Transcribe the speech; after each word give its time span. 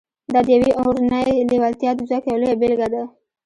دا 0.33 0.39
د 0.47 0.47
يوې 0.55 0.71
اورنۍ 0.81 1.29
لېوالتیا 1.49 1.91
د 1.95 1.99
ځواک 2.09 2.23
يوه 2.27 2.39
لويه 2.41 2.59
بېلګه 2.61 2.87
ده. 2.93 3.03